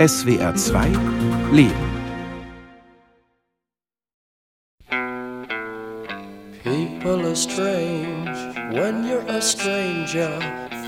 [0.00, 0.96] SWR 2
[1.52, 1.74] Leben.
[6.64, 8.30] People are strange
[8.72, 10.30] when you're a stranger.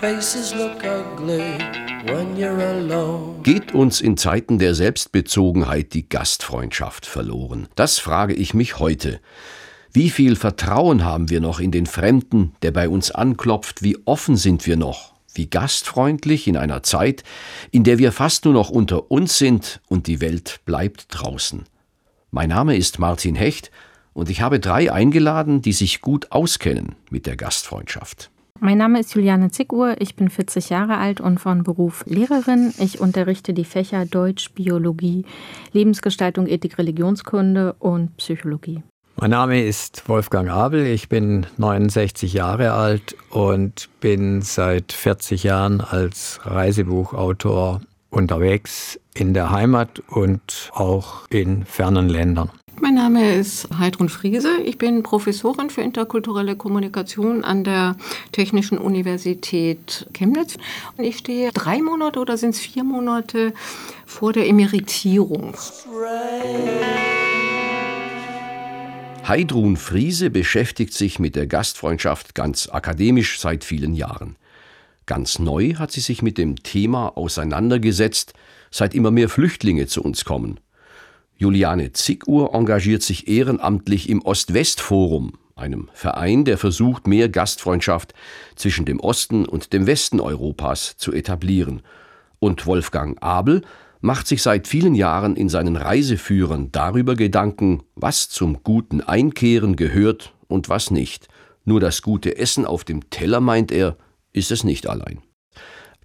[0.00, 1.58] Faces look ugly
[2.06, 3.42] when you're alone.
[3.42, 7.68] Geht uns in Zeiten der Selbstbezogenheit die Gastfreundschaft verloren?
[7.74, 9.20] Das frage ich mich heute.
[9.92, 13.82] Wie viel Vertrauen haben wir noch in den Fremden, der bei uns anklopft?
[13.82, 15.11] Wie offen sind wir noch?
[15.34, 17.24] Wie gastfreundlich in einer Zeit,
[17.70, 21.64] in der wir fast nur noch unter uns sind und die Welt bleibt draußen.
[22.30, 23.70] Mein Name ist Martin Hecht
[24.12, 28.30] und ich habe drei eingeladen, die sich gut auskennen mit der Gastfreundschaft.
[28.64, 32.72] Mein Name ist Juliane Zickuhr, ich bin 40 Jahre alt und von Beruf Lehrerin.
[32.78, 35.24] Ich unterrichte die Fächer Deutsch, Biologie,
[35.72, 38.84] Lebensgestaltung, Ethik, Religionskunde und Psychologie.
[39.22, 45.80] Mein Name ist Wolfgang Abel, ich bin 69 Jahre alt und bin seit 40 Jahren
[45.80, 52.50] als Reisebuchautor unterwegs in der Heimat und auch in fernen Ländern.
[52.80, 54.56] Mein Name ist Heidrun Friese.
[54.64, 57.94] Ich bin Professorin für interkulturelle Kommunikation an der
[58.32, 60.56] Technischen Universität Chemnitz.
[60.96, 63.54] Und ich stehe drei Monate oder sind es vier Monate
[64.04, 65.54] vor der Emeritierung.
[69.26, 74.34] Heidrun Friese beschäftigt sich mit der Gastfreundschaft ganz akademisch seit vielen Jahren.
[75.06, 78.34] Ganz neu hat sie sich mit dem Thema auseinandergesetzt,
[78.72, 80.58] seit immer mehr Flüchtlinge zu uns kommen.
[81.36, 88.14] Juliane Zickuhr engagiert sich ehrenamtlich im Ost-West-Forum, einem Verein, der versucht, mehr Gastfreundschaft
[88.56, 91.82] zwischen dem Osten und dem Westen Europas zu etablieren.
[92.40, 93.62] Und Wolfgang Abel
[94.02, 100.34] macht sich seit vielen Jahren in seinen Reiseführern darüber Gedanken, was zum guten Einkehren gehört
[100.48, 101.28] und was nicht.
[101.64, 103.96] Nur das gute Essen auf dem Teller, meint er,
[104.32, 105.22] ist es nicht allein.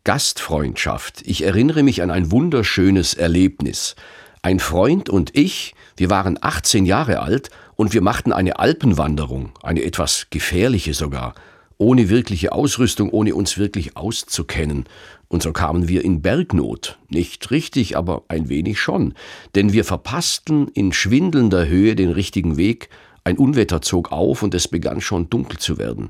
[0.03, 1.23] Gastfreundschaft.
[1.25, 3.95] Ich erinnere mich an ein wunderschönes Erlebnis.
[4.43, 9.83] Ein Freund und ich, wir waren 18 Jahre alt und wir machten eine Alpenwanderung, eine
[9.83, 11.33] etwas gefährliche sogar,
[11.77, 14.85] ohne wirkliche Ausrüstung, ohne uns wirklich auszukennen.
[15.27, 16.97] Und so kamen wir in Bergnot.
[17.09, 19.13] Nicht richtig, aber ein wenig schon.
[19.55, 22.89] Denn wir verpassten in schwindelnder Höhe den richtigen Weg,
[23.23, 26.09] ein Unwetter zog auf und es begann schon dunkel zu werden.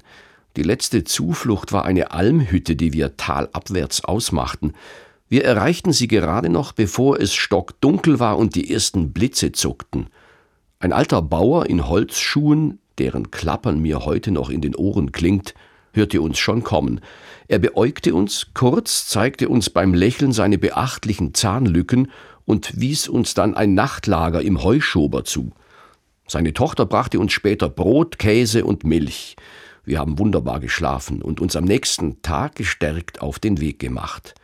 [0.55, 4.73] Die letzte Zuflucht war eine Almhütte, die wir talabwärts ausmachten.
[5.27, 10.07] Wir erreichten sie gerade noch, bevor es stockdunkel war und die ersten Blitze zuckten.
[10.79, 15.53] Ein alter Bauer in Holzschuhen, deren Klappern mir heute noch in den Ohren klingt,
[15.93, 17.01] hörte uns schon kommen.
[17.47, 22.11] Er beäugte uns kurz, zeigte uns beim Lächeln seine beachtlichen Zahnlücken
[22.45, 25.51] und wies uns dann ein Nachtlager im Heuschober zu.
[26.27, 29.35] Seine Tochter brachte uns später Brot, Käse und Milch.
[29.85, 34.35] Wir haben wunderbar geschlafen und uns am nächsten Tag gestärkt auf den Weg gemacht.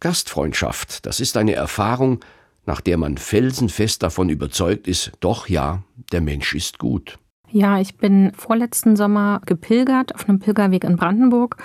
[0.00, 2.20] Gastfreundschaft, das ist eine Erfahrung,
[2.66, 7.18] nach der man felsenfest davon überzeugt ist, doch ja, der Mensch ist gut.
[7.50, 11.56] Ja, ich bin vorletzten Sommer gepilgert auf einem Pilgerweg in Brandenburg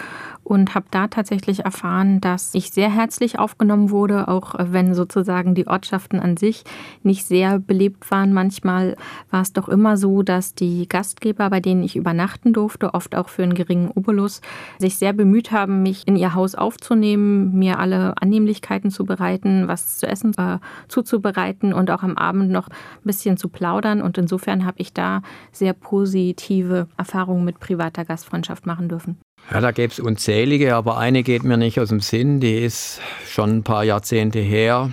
[0.49, 5.67] und habe da tatsächlich erfahren, dass ich sehr herzlich aufgenommen wurde, auch wenn sozusagen die
[5.67, 6.63] Ortschaften an sich
[7.03, 8.33] nicht sehr belebt waren.
[8.33, 8.97] Manchmal
[9.29, 13.29] war es doch immer so, dass die Gastgeber, bei denen ich übernachten durfte, oft auch
[13.29, 14.41] für einen geringen Obolus,
[14.79, 19.99] sich sehr bemüht haben, mich in ihr Haus aufzunehmen, mir alle Annehmlichkeiten zu bereiten, was
[19.99, 20.57] zu essen äh,
[20.87, 24.01] zuzubereiten und auch am Abend noch ein bisschen zu plaudern.
[24.01, 25.21] Und insofern habe ich da
[25.51, 29.19] sehr positive Erfahrungen mit privater Gastfreundschaft machen dürfen.
[29.51, 32.39] Ja, da gäbe es unzählige, aber eine geht mir nicht aus dem Sinn.
[32.39, 34.91] Die ist schon ein paar Jahrzehnte her.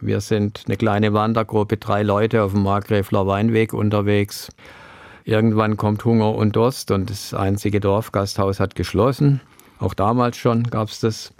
[0.00, 4.50] Wir sind eine kleine Wandergruppe, drei Leute auf dem Markgräfler Weinweg unterwegs.
[5.24, 9.40] Irgendwann kommt Hunger und Durst und das einzige Dorfgasthaus hat geschlossen.
[9.80, 11.32] Auch damals schon gab es das.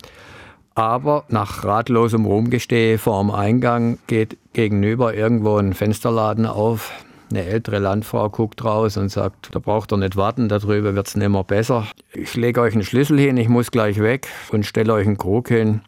[0.74, 6.90] Aber nach ratlosem Rumgestehe vor dem Eingang geht gegenüber irgendwo ein Fensterladen auf.
[7.30, 11.16] Eine ältere Landfrau guckt raus und sagt, da braucht ihr nicht warten, darüber wird es
[11.16, 11.86] nicht mehr besser.
[12.12, 15.48] Ich lege euch einen Schlüssel hin, ich muss gleich weg und stelle euch einen Krug
[15.48, 15.80] hin.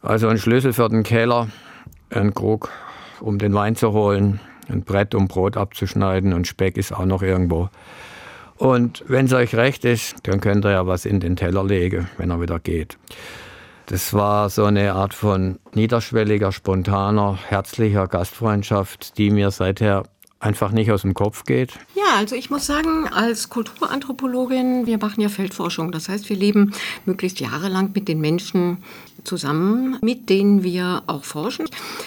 [0.00, 1.48] Also ein Schlüssel für den Keller,
[2.10, 2.70] ein Krug,
[3.20, 4.38] um den Wein zu holen,
[4.68, 7.68] ein Brett, um Brot abzuschneiden und Speck ist auch noch irgendwo.
[8.56, 12.08] Und wenn es euch recht ist, dann könnt ihr ja was in den Teller legen,
[12.16, 12.96] wenn er wieder geht.
[13.86, 20.04] Das war so eine Art von niederschwelliger, spontaner, herzlicher Gastfreundschaft, die mir seither
[20.40, 21.72] einfach nicht aus dem Kopf geht?
[21.94, 25.92] Ja, also ich muss sagen, als Kulturanthropologin, wir machen ja Feldforschung.
[25.92, 26.72] Das heißt, wir leben
[27.04, 28.84] möglichst jahrelang mit den Menschen
[29.24, 31.66] zusammen, mit denen wir auch forschen.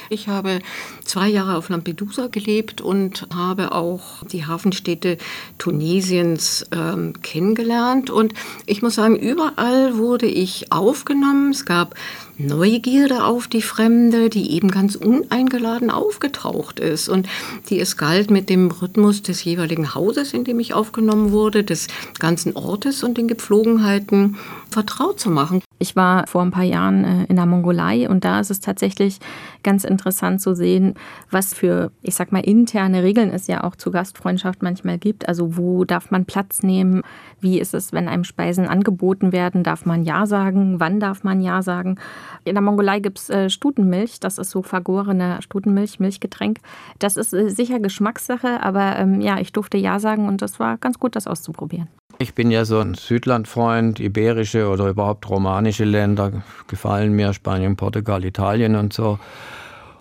[0.09, 0.59] Ich habe
[1.03, 5.17] zwei Jahre auf Lampedusa gelebt und habe auch die Hafenstädte
[5.57, 8.09] Tunesiens ähm, kennengelernt.
[8.09, 8.33] Und
[8.65, 11.51] ich muss sagen, überall wurde ich aufgenommen.
[11.51, 11.95] Es gab
[12.37, 17.27] Neugierde auf die Fremde, die eben ganz uneingeladen aufgetaucht ist und
[17.69, 21.87] die es galt, mit dem Rhythmus des jeweiligen Hauses, in dem ich aufgenommen wurde, des
[22.19, 24.37] ganzen Ortes und den Gepflogenheiten
[24.69, 25.61] vertraut zu machen.
[25.81, 29.17] Ich war vor ein paar Jahren äh, in der Mongolei und da ist es tatsächlich
[29.63, 30.93] ganz interessant zu sehen,
[31.31, 35.27] was für, ich sag mal, interne Regeln es ja auch zur Gastfreundschaft manchmal gibt.
[35.27, 37.01] Also wo darf man Platz nehmen?
[37.41, 39.63] Wie ist es, wenn einem Speisen angeboten werden?
[39.63, 40.79] Darf man Ja sagen?
[40.79, 41.97] Wann darf man Ja sagen?
[42.43, 46.59] In der Mongolei gibt es äh, Stutenmilch, das ist so vergorene Stutenmilch, Milchgetränk.
[46.99, 50.77] Das ist äh, sicher Geschmackssache, aber ähm, ja, ich durfte Ja sagen und das war
[50.77, 51.87] ganz gut, das auszuprobieren.
[52.19, 58.23] Ich bin ja so ein Südlandfreund, iberische oder überhaupt romanische Länder gefallen mir, Spanien, Portugal,
[58.23, 59.17] Italien und so.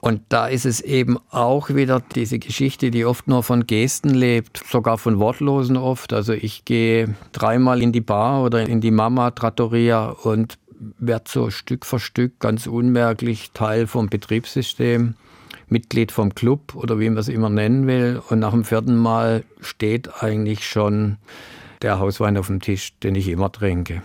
[0.01, 4.63] Und da ist es eben auch wieder diese Geschichte, die oft nur von Gesten lebt,
[4.67, 6.15] sogar von Wortlosen oft.
[6.15, 10.59] Also ich gehe dreimal in die Bar oder in die Mama Trattoria und
[10.99, 15.15] werde so Stück für Stück ganz unmerklich Teil vom Betriebssystem,
[15.69, 18.23] Mitglied vom Club oder wie man es immer nennen will.
[18.31, 21.19] Und nach dem vierten Mal steht eigentlich schon
[21.83, 24.03] der Hauswein auf dem Tisch, den ich immer trinke.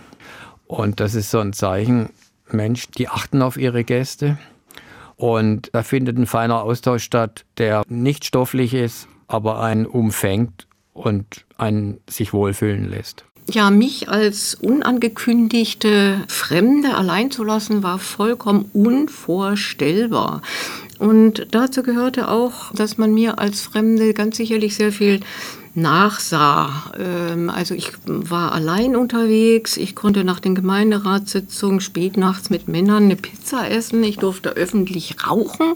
[0.66, 2.10] Und das ist so ein Zeichen,
[2.50, 4.36] Mensch, die achten auf ihre Gäste.
[5.16, 11.44] Und da findet ein feiner Austausch statt, der nicht stofflich ist, aber einen umfängt und
[11.56, 13.24] einen sich wohlfühlen lässt.
[13.48, 20.42] Ja, mich als unangekündigte Fremde allein zu lassen, war vollkommen unvorstellbar.
[20.98, 25.20] Und dazu gehörte auch, dass man mir als Fremde ganz sicherlich sehr viel
[25.76, 26.92] nachsah.
[26.98, 33.04] Ähm, also ich war allein unterwegs, ich konnte nach den Gemeinderatssitzungen spät nachts mit Männern
[33.04, 35.74] eine Pizza essen, ich durfte öffentlich rauchen.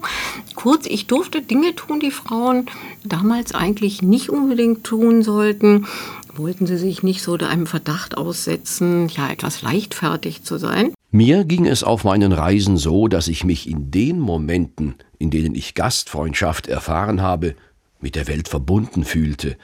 [0.54, 2.66] Kurz, ich durfte Dinge tun, die Frauen
[3.04, 5.86] damals eigentlich nicht unbedingt tun sollten.
[6.34, 10.94] Wollten sie sich nicht so einem Verdacht aussetzen, ja etwas leichtfertig zu sein?
[11.10, 15.54] Mir ging es auf meinen Reisen so, dass ich mich in den Momenten, in denen
[15.54, 17.56] ich Gastfreundschaft erfahren habe,
[18.00, 19.56] mit der Welt verbunden fühlte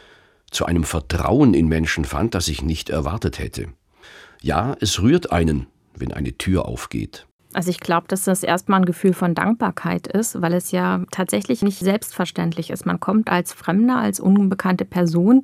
[0.56, 3.68] zu einem Vertrauen in Menschen fand, das ich nicht erwartet hätte.
[4.42, 7.26] Ja, es rührt einen, wenn eine Tür aufgeht.
[7.52, 11.62] Also ich glaube, dass das erstmal ein Gefühl von Dankbarkeit ist, weil es ja tatsächlich
[11.62, 12.84] nicht selbstverständlich ist.
[12.84, 15.42] Man kommt als Fremder, als unbekannte Person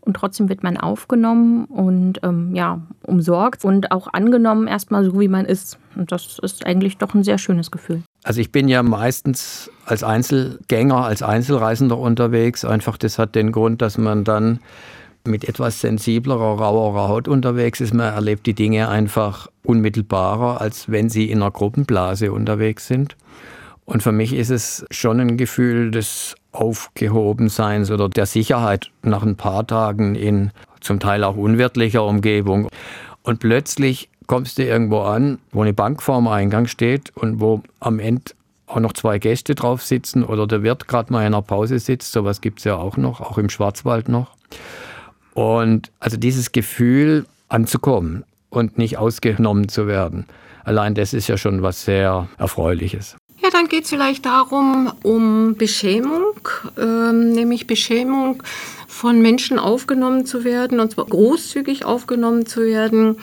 [0.00, 5.28] und trotzdem wird man aufgenommen und ähm, ja, umsorgt und auch angenommen erstmal so, wie
[5.28, 5.78] man ist.
[5.96, 8.02] Und das ist eigentlich doch ein sehr schönes Gefühl.
[8.22, 12.64] Also ich bin ja meistens als Einzelgänger, als Einzelreisender unterwegs.
[12.64, 14.60] Einfach das hat den Grund, dass man dann
[15.24, 17.94] mit etwas sensiblerer, rauerer Haut unterwegs ist.
[17.94, 23.16] Man erlebt die Dinge einfach unmittelbarer, als wenn sie in einer Gruppenblase unterwegs sind.
[23.84, 29.36] Und für mich ist es schon ein Gefühl des Aufgehobenseins oder der Sicherheit nach ein
[29.36, 32.68] paar Tagen in zum Teil auch unwirtlicher Umgebung.
[33.22, 37.98] Und plötzlich kommst du irgendwo an, wo eine Bank vorm Eingang steht und wo am
[37.98, 38.30] Ende
[38.68, 42.12] auch noch zwei Gäste drauf sitzen oder der Wirt gerade mal in einer Pause sitzt.
[42.12, 44.36] Sowas gibt es ja auch noch, auch im Schwarzwald noch.
[45.34, 50.26] Und also dieses Gefühl anzukommen und nicht ausgenommen zu werden,
[50.62, 53.16] allein das ist ja schon was sehr Erfreuliches.
[53.42, 56.38] Ja, dann geht es vielleicht darum, um Beschämung,
[56.78, 58.44] ähm, nämlich Beschämung
[58.86, 63.16] von Menschen aufgenommen zu werden, und zwar großzügig aufgenommen zu werden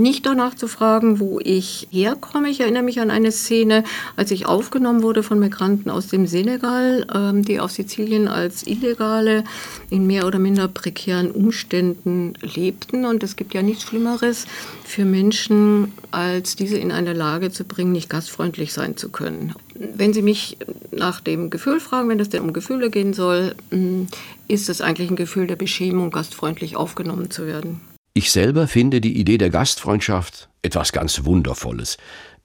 [0.00, 2.50] nicht danach zu fragen, wo ich herkomme.
[2.50, 3.84] Ich erinnere mich an eine Szene,
[4.16, 9.44] als ich aufgenommen wurde von Migranten aus dem Senegal, ähm, die auf Sizilien als Illegale
[9.90, 13.04] in mehr oder minder prekären Umständen lebten.
[13.04, 14.46] Und es gibt ja nichts Schlimmeres
[14.84, 19.54] für Menschen, als diese in eine Lage zu bringen, nicht gastfreundlich sein zu können.
[19.74, 20.58] Wenn Sie mich
[20.90, 24.04] nach dem Gefühl fragen, wenn es denn um Gefühle gehen soll, mm,
[24.48, 27.80] ist es eigentlich ein Gefühl der Beschämung, gastfreundlich aufgenommen zu werden.
[28.12, 31.96] Ich selber finde die Idee der Gastfreundschaft etwas ganz Wundervolles.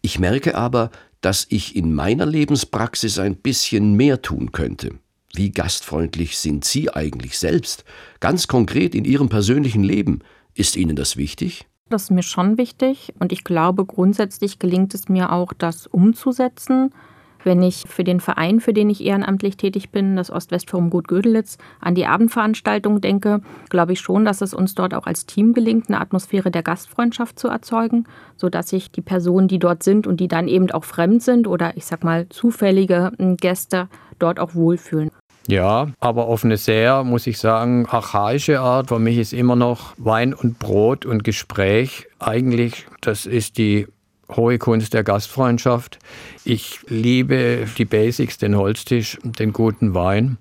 [0.02, 0.92] Ich merke aber,
[1.22, 4.92] dass ich in meiner Lebenspraxis ein bisschen mehr tun könnte.
[5.34, 7.84] Wie gastfreundlich sind Sie eigentlich selbst?
[8.20, 10.20] Ganz konkret in Ihrem persönlichen Leben.
[10.54, 11.66] Ist Ihnen das wichtig?
[11.90, 16.94] Das ist mir schon wichtig und ich glaube, grundsätzlich gelingt es mir auch, das umzusetzen.
[17.46, 21.60] Wenn ich für den Verein, für den ich ehrenamtlich tätig bin, das Ostwestforum Gut Gödelitz,
[21.80, 25.88] an die Abendveranstaltung denke, glaube ich schon, dass es uns dort auch als Team gelingt,
[25.88, 30.28] eine Atmosphäre der Gastfreundschaft zu erzeugen, sodass sich die Personen, die dort sind und die
[30.28, 35.12] dann eben auch fremd sind oder ich sag mal zufällige hm, Gäste dort auch wohlfühlen.
[35.48, 38.88] Ja, aber auf eine sehr, muss ich sagen, archaische Art.
[38.88, 43.86] Für mich ist immer noch Wein und Brot und Gespräch eigentlich, das ist die
[44.36, 46.00] hohe Kunst der Gastfreundschaft.
[46.44, 50.38] Ich liebe die Basics, den Holztisch, den guten Wein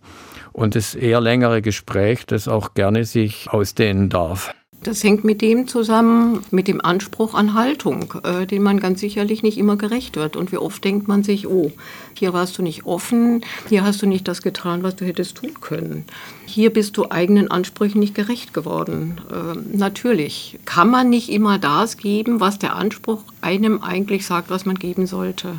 [0.53, 4.55] und das eher längere Gespräch, das auch gerne sich ausdehnen darf.
[4.85, 9.43] Das hängt mit dem zusammen, mit dem Anspruch an Haltung, äh, den man ganz sicherlich
[9.43, 10.37] nicht immer gerecht wird.
[10.37, 11.73] Und wie oft denkt man sich, oh,
[12.13, 15.59] hier warst du nicht offen, hier hast du nicht das getan, was du hättest tun
[15.63, 16.05] können.
[16.45, 19.23] Hier bist du eigenen Ansprüchen nicht gerecht geworden.
[19.33, 24.67] Äh, natürlich kann man nicht immer das geben, was der Anspruch einem eigentlich sagt, was
[24.67, 25.57] man geben sollte.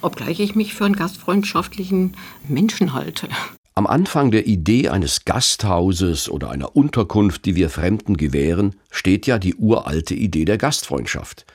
[0.00, 2.16] Obgleich ich mich für einen gastfreundschaftlichen
[2.48, 3.28] Menschen halte.
[3.74, 9.38] Am Anfang der Idee eines Gasthauses oder einer Unterkunft, die wir Fremden gewähren, steht ja
[9.38, 11.46] die uralte Idee der Gastfreundschaft.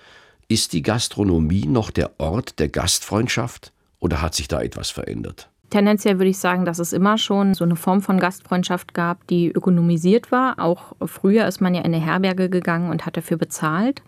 [0.47, 5.47] Ist die Gastronomie noch der Ort der Gastfreundschaft oder hat sich da etwas verändert?
[5.69, 9.51] Tendenziell würde ich sagen, dass es immer schon so eine Form von Gastfreundschaft gab, die
[9.51, 10.57] ökonomisiert war.
[10.57, 14.01] Auch früher ist man ja in eine Herberge gegangen und hat dafür bezahlt.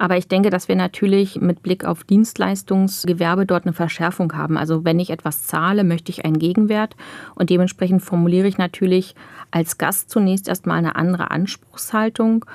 [0.00, 4.56] Aber ich denke, dass wir natürlich mit Blick auf Dienstleistungsgewerbe dort eine Verschärfung haben.
[4.56, 6.96] Also wenn ich etwas zahle, möchte ich einen Gegenwert.
[7.34, 9.14] Und dementsprechend formuliere ich natürlich
[9.50, 12.46] als Gast zunächst erstmal eine andere Anspruchshaltung.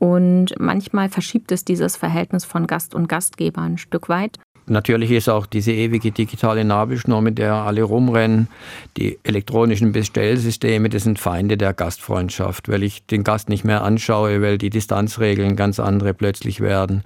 [0.00, 4.40] Und manchmal verschiebt es dieses Verhältnis von Gast und Gastgeber ein Stück weit.
[4.70, 8.48] Natürlich ist auch diese ewige digitale Nabelschnur, mit der alle rumrennen,
[8.96, 14.42] die elektronischen Bestellsysteme, das sind Feinde der Gastfreundschaft, weil ich den Gast nicht mehr anschaue,
[14.42, 17.02] weil die Distanzregeln ganz andere plötzlich werden.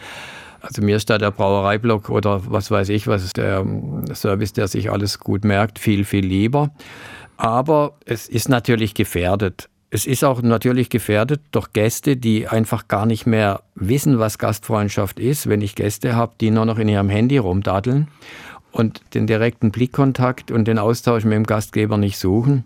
[0.60, 3.66] Also mir ist da der Brauereiblock oder was weiß ich, was ist der
[4.14, 6.70] Service, der sich alles gut merkt, viel, viel lieber.
[7.36, 9.68] Aber es ist natürlich gefährdet.
[9.94, 15.20] Es ist auch natürlich gefährdet durch Gäste, die einfach gar nicht mehr wissen, was Gastfreundschaft
[15.20, 15.50] ist.
[15.50, 18.08] Wenn ich Gäste habe, die nur noch in ihrem Handy rumdaddeln
[18.70, 22.64] und den direkten Blickkontakt und den Austausch mit dem Gastgeber nicht suchen,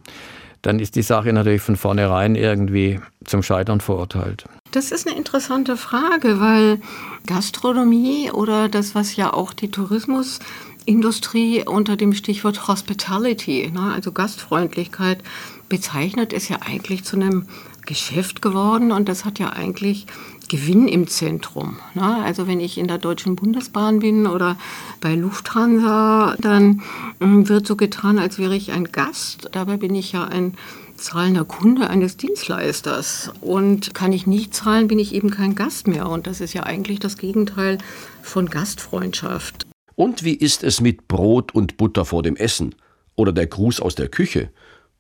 [0.62, 4.44] dann ist die Sache natürlich von vornherein irgendwie zum Scheitern verurteilt.
[4.70, 6.80] Das ist eine interessante Frage, weil
[7.26, 15.24] Gastronomie oder das, was ja auch die Tourismusindustrie unter dem Stichwort Hospitality, ne, also Gastfreundlichkeit,
[15.68, 17.46] bezeichnet, ist ja eigentlich zu einem
[17.86, 20.06] Geschäft geworden und das hat ja eigentlich
[20.48, 21.78] Gewinn im Zentrum.
[21.94, 22.22] Ne?
[22.24, 24.56] Also wenn ich in der Deutschen Bundesbahn bin oder
[25.00, 26.82] bei Lufthansa, dann
[27.20, 29.48] hm, wird so getan, als wäre ich ein Gast.
[29.52, 30.54] Dabei bin ich ja ein
[30.96, 33.32] zahlender Kunde eines Dienstleisters.
[33.40, 36.08] Und kann ich nicht zahlen, bin ich eben kein Gast mehr.
[36.08, 37.78] Und das ist ja eigentlich das Gegenteil
[38.22, 39.66] von Gastfreundschaft.
[39.94, 42.74] Und wie ist es mit Brot und Butter vor dem Essen?
[43.14, 44.50] Oder der Gruß aus der Küche?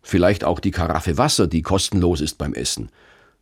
[0.06, 2.90] Vielleicht auch die Karaffe Wasser, die kostenlos ist beim Essen.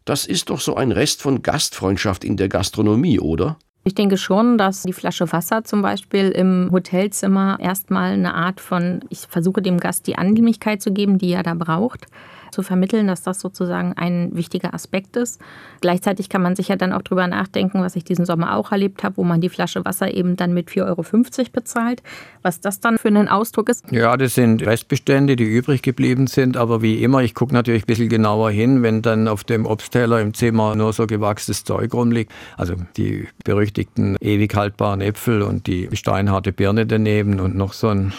[0.04, 3.58] Das ist doch so ein Rest von Gastfreundschaft in der Gastronomie, oder?
[3.84, 9.00] Ich denke schon, dass die Flasche Wasser zum Beispiel im Hotelzimmer erstmal eine Art von,
[9.10, 12.06] ich versuche dem Gast die Annehmlichkeit zu geben, die er da braucht
[12.54, 15.40] zu vermitteln, dass das sozusagen ein wichtiger Aspekt ist.
[15.80, 19.02] Gleichzeitig kann man sich ja dann auch darüber nachdenken, was ich diesen Sommer auch erlebt
[19.02, 22.02] habe, wo man die Flasche Wasser eben dann mit 4,50 Euro bezahlt,
[22.42, 23.90] was das dann für einen Ausdruck ist.
[23.90, 27.86] Ja, das sind Restbestände, die übrig geblieben sind, aber wie immer, ich gucke natürlich ein
[27.86, 32.32] bisschen genauer hin, wenn dann auf dem Obstteller im Zimmer nur so gewachstes Zeug rumliegt,
[32.56, 38.12] also die berüchtigten ewig haltbaren Äpfel und die steinharte Birne daneben und noch so ein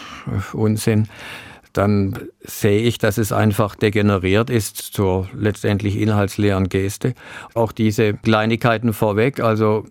[0.52, 1.08] Unsinn
[1.76, 7.14] dann sehe ich, dass es einfach degeneriert ist zur letztendlich inhaltsleeren Geste.
[7.54, 9.84] Auch diese Kleinigkeiten vorweg, also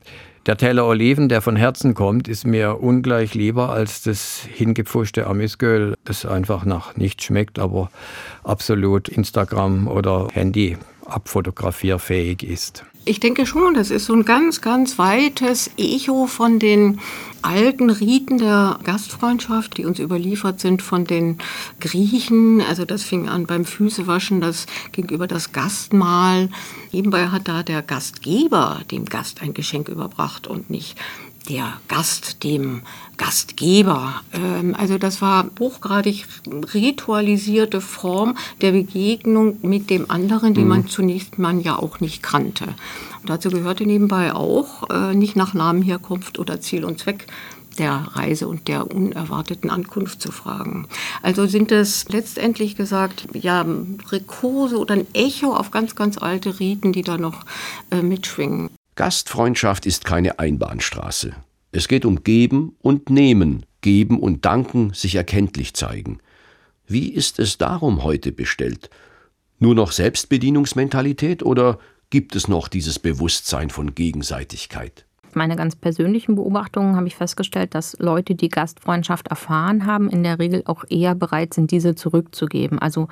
[0.45, 5.95] der Teller Oliven, der von Herzen kommt, ist mir ungleich lieber als das hingepfuschte Amisöl,
[6.03, 7.89] das einfach nach nichts schmeckt, aber
[8.43, 12.85] absolut Instagram oder Handy abfotografierfähig ist.
[13.07, 16.99] Ich denke schon, das ist so ein ganz, ganz weites Echo von den
[17.43, 21.37] alten Riten der Gastfreundschaft, die uns überliefert sind von den
[21.79, 22.61] Griechen.
[22.61, 26.49] Also das fing an beim Füßewaschen, das gegenüber das Gastmahl.
[26.91, 30.97] Nebenbei hat da der Gastgeber dem Gast ein Geschenk überbracht und nicht
[31.45, 32.81] der Gast dem
[33.17, 34.21] Gastgeber.
[34.33, 36.25] Ähm, also das war hochgradig
[36.73, 40.67] ritualisierte Form der Begegnung mit dem anderen, die mhm.
[40.67, 42.65] man zunächst man ja auch nicht kannte.
[43.21, 47.27] Und dazu gehörte nebenbei auch äh, nicht nach Namen, Herkunft oder Ziel und Zweck
[47.77, 50.87] der Reise und der unerwarteten Ankunft zu fragen.
[51.21, 53.65] Also sind es letztendlich gesagt, ja,
[54.11, 57.45] Rekurse oder ein Echo auf ganz, ganz alte Riten, die da noch
[57.91, 58.69] äh, mitschwingen.
[58.95, 61.33] Gastfreundschaft ist keine Einbahnstraße.
[61.73, 66.19] Es geht um Geben und Nehmen, Geben und Danken, sich erkenntlich zeigen.
[66.87, 68.89] Wie ist es darum heute bestellt?
[69.59, 75.05] Nur noch Selbstbedienungsmentalität oder gibt es noch dieses Bewusstsein von Gegenseitigkeit?
[75.33, 80.39] Meine ganz persönlichen Beobachtungen habe ich festgestellt, dass Leute, die Gastfreundschaft erfahren haben, in der
[80.39, 82.79] Regel auch eher bereit sind, diese zurückzugeben.
[82.79, 83.09] Also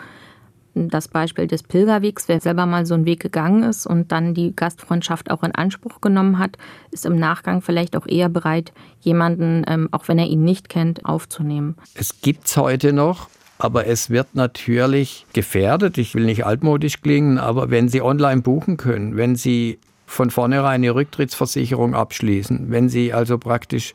[0.75, 2.27] das Beispiel des Pilgerwegs.
[2.27, 6.01] Wer selber mal so einen Weg gegangen ist und dann die Gastfreundschaft auch in Anspruch
[6.01, 6.57] genommen hat,
[6.91, 11.05] ist im Nachgang vielleicht auch eher bereit, jemanden, ähm, auch wenn er ihn nicht kennt,
[11.05, 11.75] aufzunehmen.
[11.95, 13.29] Es gibt es heute noch.
[13.59, 15.97] Aber es wird natürlich gefährdet.
[15.97, 20.81] Ich will nicht altmodisch klingen, aber wenn Sie online buchen können, wenn Sie von vornherein
[20.81, 23.93] eine Rücktrittsversicherung abschließen, wenn Sie also praktisch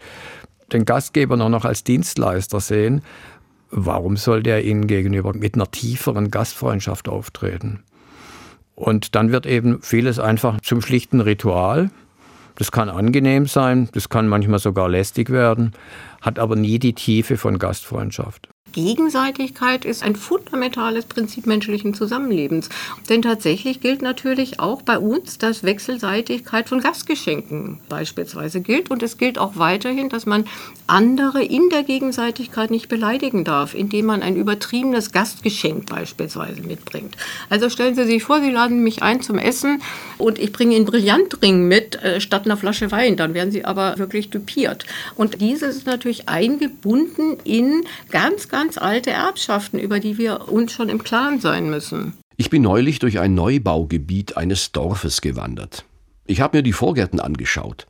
[0.73, 3.03] den Gastgeber nur noch als Dienstleister sehen,
[3.71, 7.83] warum sollte er Ihnen gegenüber mit einer tieferen Gastfreundschaft auftreten?
[8.75, 11.91] Und dann wird eben vieles einfach zum schlichten Ritual.
[12.55, 15.73] Das kann angenehm sein, das kann manchmal sogar lästig werden,
[16.21, 18.49] hat aber nie die Tiefe von Gastfreundschaft.
[18.73, 22.69] Gegenseitigkeit ist ein fundamentales Prinzip menschlichen Zusammenlebens.
[23.09, 28.91] Denn tatsächlich gilt natürlich auch bei uns, dass Wechselseitigkeit von Gastgeschenken beispielsweise gilt.
[28.91, 30.45] Und es gilt auch weiterhin, dass man
[30.87, 37.17] andere in der Gegenseitigkeit nicht beleidigen darf, indem man ein übertriebenes Gastgeschenk beispielsweise mitbringt.
[37.51, 39.83] Also stellen Sie sich vor, Sie laden mich ein zum Essen
[40.19, 43.17] und ich bringe Ihnen Brillantring mit äh, statt einer Flasche Wein.
[43.17, 44.87] Dann werden Sie aber wirklich dupiert.
[45.15, 50.73] Und dieses ist natürlich eingebunden in ganz, ganz ganz alte Erbschaften, über die wir uns
[50.73, 52.15] schon im Klaren sein müssen.
[52.37, 55.85] Ich bin neulich durch ein Neubaugebiet eines Dorfes gewandert.
[56.27, 57.87] Ich habe mir die Vorgärten angeschaut.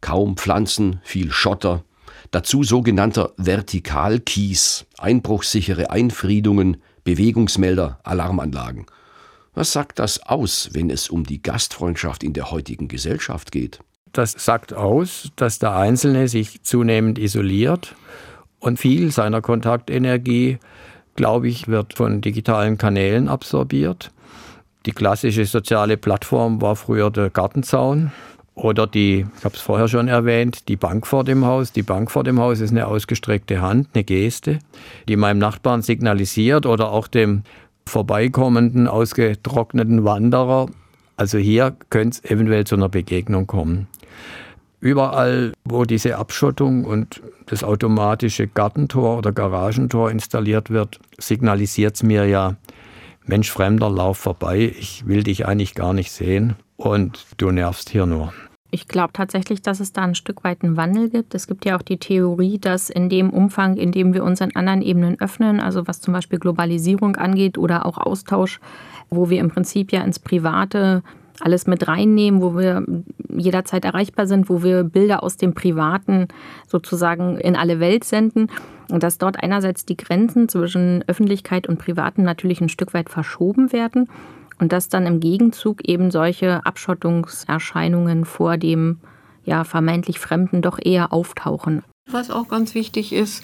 [0.00, 1.82] Kaum Pflanzen, viel Schotter,
[2.30, 8.86] dazu sogenannter Vertikalkies, einbruchsichere Einfriedungen, Bewegungsmelder, Alarmanlagen.
[9.52, 13.80] Was sagt das aus, wenn es um die Gastfreundschaft in der heutigen Gesellschaft geht?
[14.14, 17.96] Das sagt aus, dass der Einzelne sich zunehmend isoliert
[18.60, 20.58] und viel seiner Kontaktenergie,
[21.16, 24.12] glaube ich, wird von digitalen Kanälen absorbiert.
[24.86, 28.12] Die klassische soziale Plattform war früher der Gartenzaun
[28.54, 31.72] oder die, ich habe es vorher schon erwähnt, die Bank vor dem Haus.
[31.72, 34.60] Die Bank vor dem Haus ist eine ausgestreckte Hand, eine Geste,
[35.08, 37.42] die meinem Nachbarn signalisiert oder auch dem
[37.84, 40.68] vorbeikommenden, ausgetrockneten Wanderer.
[41.16, 43.86] Also hier könnte es eventuell zu einer Begegnung kommen.
[44.80, 52.26] Überall, wo diese Abschottung und das automatische Gartentor oder Garagentor installiert wird, signalisiert es mir
[52.26, 52.56] ja,
[53.24, 58.04] Mensch, Fremder, lauf vorbei, ich will dich eigentlich gar nicht sehen und du nervst hier
[58.04, 58.34] nur.
[58.70, 61.34] Ich glaube tatsächlich, dass es da ein Stück weit einen Wandel gibt.
[61.34, 64.50] Es gibt ja auch die Theorie, dass in dem Umfang, in dem wir uns an
[64.54, 68.58] anderen Ebenen öffnen, also was zum Beispiel Globalisierung angeht oder auch Austausch,
[69.16, 71.02] wo wir im Prinzip ja ins Private
[71.40, 72.84] alles mit reinnehmen, wo wir
[73.28, 76.28] jederzeit erreichbar sind, wo wir Bilder aus dem Privaten
[76.68, 78.48] sozusagen in alle Welt senden.
[78.90, 83.72] Und dass dort einerseits die Grenzen zwischen Öffentlichkeit und Privaten natürlich ein Stück weit verschoben
[83.72, 84.08] werden
[84.60, 88.98] und dass dann im Gegenzug eben solche Abschottungserscheinungen vor dem
[89.44, 91.82] ja vermeintlich Fremden doch eher auftauchen.
[92.10, 93.42] Was auch ganz wichtig ist,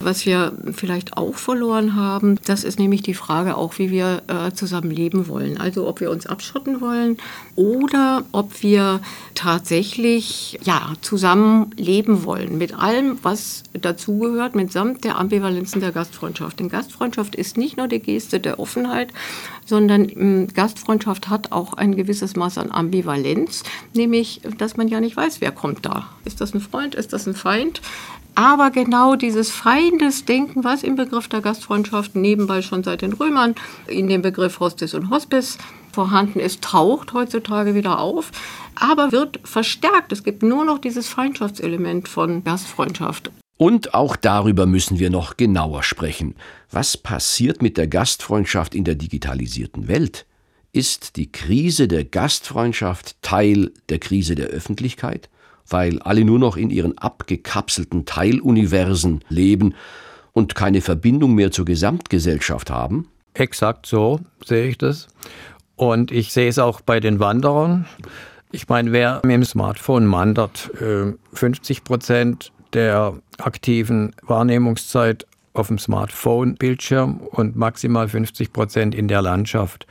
[0.00, 4.52] was wir vielleicht auch verloren haben, das ist nämlich die Frage auch, wie wir äh,
[4.52, 5.58] zusammen leben wollen.
[5.58, 7.16] Also ob wir uns abschotten wollen
[7.54, 9.00] oder ob wir
[9.34, 16.60] tatsächlich ja, zusammen leben wollen mit allem, was dazugehört, mitsamt der Ambivalenzen der Gastfreundschaft.
[16.60, 19.12] Denn Gastfreundschaft ist nicht nur die Geste der Offenheit,
[19.64, 23.62] sondern ähm, Gastfreundschaft hat auch ein gewisses Maß an Ambivalenz,
[23.94, 26.10] nämlich, dass man ja nicht weiß, wer kommt da.
[26.24, 27.80] Ist das ein Freund, ist das ein Feind?
[28.36, 33.54] Aber genau dieses Feindesdenken, was im Begriff der Gastfreundschaft nebenbei schon seit den Römern
[33.86, 35.56] in dem Begriff Hostis und Hospice
[35.90, 38.30] vorhanden ist, taucht heutzutage wieder auf,
[38.74, 40.12] aber wird verstärkt.
[40.12, 43.30] Es gibt nur noch dieses Feindschaftselement von Gastfreundschaft.
[43.56, 46.34] Und auch darüber müssen wir noch genauer sprechen.
[46.70, 50.26] Was passiert mit der Gastfreundschaft in der digitalisierten Welt?
[50.72, 55.30] Ist die Krise der Gastfreundschaft Teil der Krise der Öffentlichkeit?
[55.68, 59.74] Weil alle nur noch in ihren abgekapselten Teiluniversen leben
[60.32, 63.08] und keine Verbindung mehr zur Gesamtgesellschaft haben?
[63.34, 65.08] Exakt so sehe ich das.
[65.76, 67.86] Und ich sehe es auch bei den Wanderern.
[68.50, 70.70] Ich meine, wer mit dem Smartphone wandert,
[71.32, 79.22] 50 äh, Prozent der aktiven Wahrnehmungszeit auf dem Smartphone-Bildschirm und maximal 50 Prozent in der
[79.22, 79.86] Landschaft.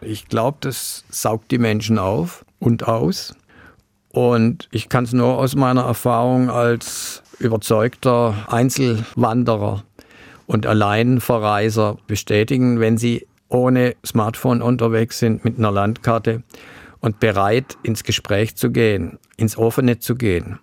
[0.00, 3.34] Ich glaube, das saugt die Menschen auf und aus.
[4.12, 9.84] Und ich kann es nur aus meiner Erfahrung als überzeugter Einzelwanderer
[10.46, 16.42] und Alleinverreiser bestätigen, wenn sie ohne Smartphone unterwegs sind mit einer Landkarte
[17.00, 20.58] und bereit ins Gespräch zu gehen, ins Offene zu gehen.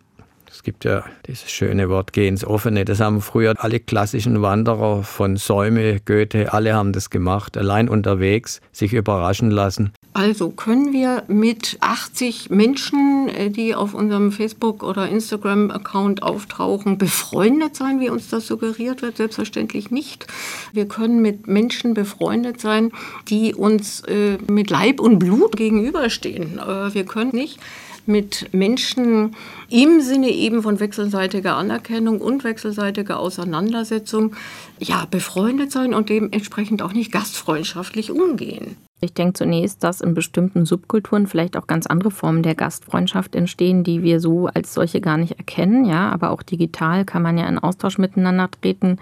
[0.50, 2.84] Es gibt ja dieses schöne Wort, geh ins Offene.
[2.84, 8.60] Das haben früher alle klassischen Wanderer von Säume, Goethe, alle haben das gemacht, allein unterwegs,
[8.72, 9.92] sich überraschen lassen.
[10.18, 17.76] Also können wir mit 80 Menschen, äh, die auf unserem Facebook- oder Instagram-Account auftauchen, befreundet
[17.76, 19.18] sein, wie uns das suggeriert wird?
[19.18, 20.26] Selbstverständlich nicht.
[20.74, 22.92] Wir können mit Menschen befreundet sein,
[23.28, 26.58] die uns äh, mit Leib und Blut gegenüberstehen.
[26.58, 27.60] Äh, wir können nicht
[28.08, 29.36] mit Menschen
[29.70, 34.36] im Sinne eben von wechselseitiger Anerkennung und wechselseitiger Auseinandersetzung
[34.80, 38.78] ja, befreundet sein und dementsprechend auch nicht gastfreundschaftlich umgehen.
[39.00, 43.84] Ich denke zunächst, dass in bestimmten Subkulturen vielleicht auch ganz andere Formen der Gastfreundschaft entstehen,
[43.84, 45.86] die wir so als solche gar nicht erkennen.
[45.86, 48.98] Ja, aber auch digital kann man ja in Austausch miteinander treten,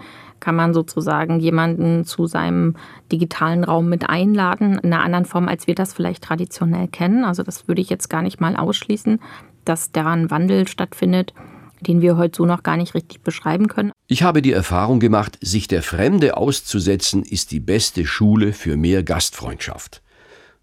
[0.46, 2.76] kann man sozusagen jemanden zu seinem
[3.10, 7.24] digitalen Raum mit einladen, in einer anderen Form, als wir das vielleicht traditionell kennen.
[7.24, 9.18] Also das würde ich jetzt gar nicht mal ausschließen,
[9.64, 11.34] dass daran Wandel stattfindet
[11.80, 13.92] den wir heute so noch gar nicht richtig beschreiben können.
[14.06, 19.02] Ich habe die Erfahrung gemacht, sich der Fremde auszusetzen, ist die beste Schule für mehr
[19.02, 20.00] Gastfreundschaft.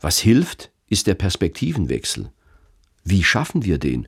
[0.02, 2.32] Was hilft, ist der Perspektivenwechsel.
[3.04, 4.08] Wie schaffen wir den?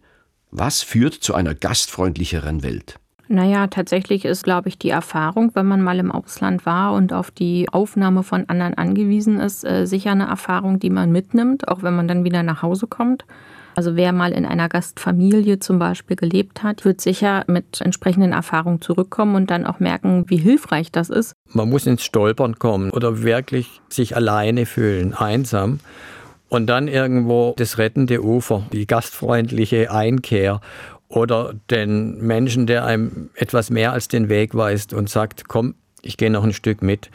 [0.49, 2.99] Was führt zu einer gastfreundlicheren Welt?
[3.27, 7.31] Naja, tatsächlich ist, glaube ich, die Erfahrung, wenn man mal im Ausland war und auf
[7.31, 11.95] die Aufnahme von anderen angewiesen ist, äh, sicher eine Erfahrung, die man mitnimmt, auch wenn
[11.95, 13.25] man dann wieder nach Hause kommt.
[13.75, 18.79] Also wer mal in einer Gastfamilie zum Beispiel gelebt hat, wird sicher mit entsprechenden Erfahrungen
[18.79, 21.33] zurückkommen und dann auch merken, wie hilfreich das ist.
[21.49, 25.79] Man muss ins Stolpern kommen oder wirklich sich alleine fühlen, einsam.
[26.47, 30.61] Und dann irgendwo das rettende Ufer, die gastfreundliche Einkehr
[31.07, 36.17] oder den Menschen, der einem etwas mehr als den Weg weist und sagt, komm, ich
[36.17, 37.09] gehe noch ein Stück mit.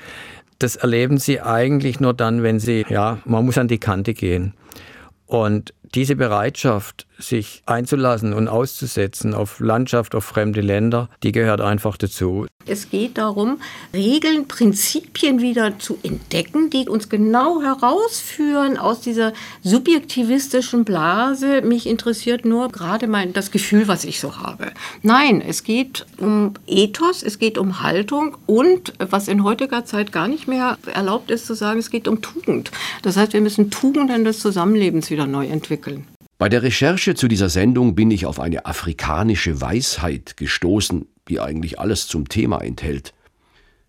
[0.59, 4.55] Das erleben sie eigentlich nur dann, wenn sie, ja, man muss an die Kante gehen.
[5.27, 11.97] Und diese Bereitschaft, sich einzulassen und auszusetzen auf Landschaft, auf fremde Länder, die gehört einfach
[11.97, 12.47] dazu.
[12.67, 13.59] Es geht darum,
[13.95, 21.63] Regeln, Prinzipien wieder zu entdecken, die uns genau herausführen aus dieser subjektivistischen Blase.
[21.63, 24.73] Mich interessiert nur gerade mein, das Gefühl, was ich so habe.
[25.03, 30.29] Nein, es geht um Ethos, es geht um Haltung und, was in heutiger Zeit gar
[30.29, 32.71] nicht mehr erlaubt ist zu sagen, es geht um Tugend.
[33.03, 36.07] Das heißt, wir müssen Tugenden des Zusammenlebens wieder neu entwickeln.
[36.41, 41.79] Bei der Recherche zu dieser Sendung bin ich auf eine afrikanische Weisheit gestoßen, die eigentlich
[41.79, 43.13] alles zum Thema enthält.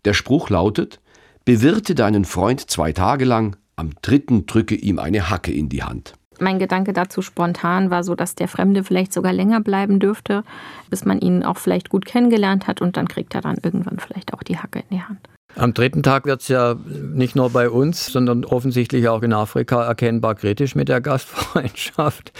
[0.03, 0.99] Der Spruch lautet,
[1.45, 6.15] bewirte deinen Freund zwei Tage lang, am dritten drücke ihm eine Hacke in die Hand.
[6.41, 10.43] Mein Gedanke dazu spontan war so, dass der Fremde vielleicht sogar länger bleiben dürfte,
[10.89, 14.33] bis man ihn auch vielleicht gut kennengelernt hat und dann kriegt er dann irgendwann vielleicht
[14.33, 15.29] auch die Hacke in die Hand.
[15.55, 19.83] Am dritten Tag wird es ja nicht nur bei uns, sondern offensichtlich auch in Afrika
[19.83, 22.31] erkennbar kritisch mit der Gastfreundschaft.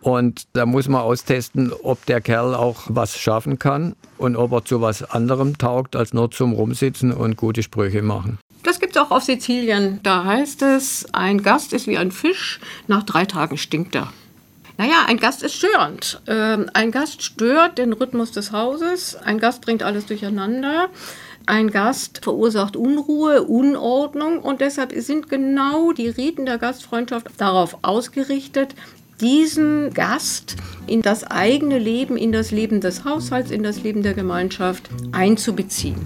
[0.00, 4.64] Und da muss man austesten, ob der Kerl auch was schaffen kann und ob er
[4.64, 8.38] zu was anderem taugt, als nur zum Rumsitzen und gute Sprüche machen.
[8.62, 10.00] Das gibt es auch auf Sizilien.
[10.02, 14.12] Da heißt es, ein Gast ist wie ein Fisch, nach drei Tagen stinkt er.
[14.76, 16.20] Naja, ein Gast ist störend.
[16.26, 19.14] Ähm, ein Gast stört den Rhythmus des Hauses.
[19.14, 20.88] Ein Gast bringt alles durcheinander.
[21.46, 28.74] Ein Gast verursacht Unruhe, Unordnung und deshalb sind genau die Riten der Gastfreundschaft darauf ausgerichtet,
[29.20, 34.14] diesen Gast in das eigene Leben, in das Leben des Haushalts, in das Leben der
[34.14, 35.96] Gemeinschaft einzubeziehen.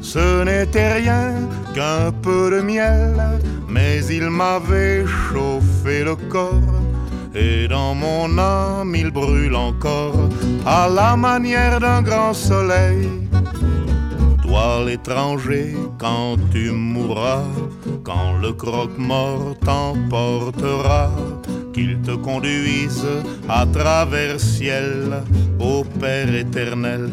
[0.00, 3.14] Ce n'était rien qu'un peu de miel,
[3.68, 6.62] mais il m'avait chauffé le corps.
[7.34, 10.30] Et dans mon âme il brûle encore
[10.64, 13.25] à la manière d'un grand soleil.
[14.46, 17.42] Toi l'étranger, quand tu mourras,
[18.04, 21.10] quand le croque-mort t'emportera,
[21.74, 23.04] qu'il te conduise
[23.48, 25.22] à travers ciel,
[25.58, 27.10] au Père éternel,